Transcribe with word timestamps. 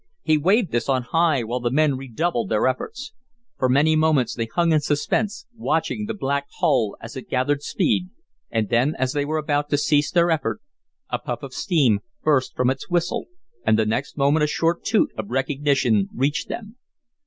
He 0.23 0.35
waved 0.35 0.71
this 0.71 0.89
on 0.89 1.03
high 1.03 1.43
while 1.43 1.59
the 1.59 1.69
men 1.69 1.95
redoubled 1.95 2.49
their 2.49 2.65
efforts. 2.67 3.13
For 3.59 3.69
many 3.69 3.95
moments 3.95 4.33
they 4.33 4.47
hung 4.47 4.71
in 4.71 4.79
suspense, 4.81 5.45
watching 5.55 6.05
the 6.07 6.15
black 6.15 6.47
hull 6.57 6.97
as 6.99 7.15
it 7.15 7.29
gathered 7.29 7.61
speed, 7.61 8.09
and 8.49 8.69
then, 8.69 8.95
as 8.97 9.13
they 9.13 9.25
were 9.25 9.37
about 9.37 9.69
to 9.69 9.77
cease 9.77 10.09
their 10.09 10.31
effort, 10.31 10.59
a 11.11 11.19
puff 11.19 11.43
of 11.43 11.53
steam 11.53 11.99
burst 12.23 12.55
from 12.55 12.71
its 12.71 12.89
whistle 12.89 13.27
and 13.63 13.77
the 13.77 13.85
next 13.85 14.17
moment 14.17 14.41
a 14.43 14.47
short 14.47 14.83
toot 14.83 15.11
of 15.15 15.29
recognition 15.29 16.09
reached 16.15 16.47
them. 16.49 16.77